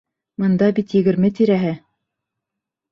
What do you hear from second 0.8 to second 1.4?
егерме